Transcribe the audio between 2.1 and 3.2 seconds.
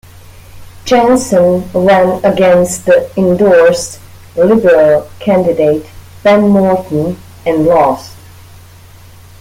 against the